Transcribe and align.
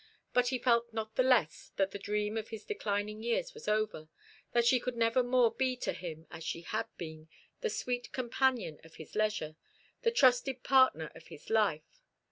But 0.33 0.47
he 0.47 0.57
felt 0.57 0.91
not 0.91 1.13
the 1.15 1.21
less 1.21 1.73
that 1.75 1.91
the 1.91 1.99
dream 1.99 2.35
of 2.35 2.47
his 2.47 2.65
declining 2.65 3.21
years 3.21 3.53
was 3.53 3.67
over 3.67 4.09
that 4.51 4.65
she 4.65 4.79
could 4.79 4.97
never 4.97 5.21
more 5.21 5.51
be 5.53 5.75
to 5.77 5.93
him 5.93 6.25
as 6.31 6.43
she 6.43 6.61
had 6.61 6.87
been, 6.97 7.29
the 7.59 7.69
sweet 7.69 8.11
companion 8.11 8.79
of 8.83 8.95
his 8.95 9.13
leisure, 9.13 9.57
the 10.01 10.09
trusted 10.09 10.63
partner 10.63 11.11
of 11.13 11.27
his 11.27 11.51
life. 11.51 12.01